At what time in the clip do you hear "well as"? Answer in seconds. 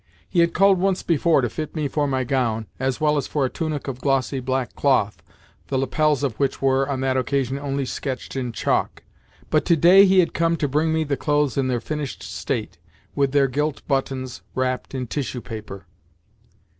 2.99-3.27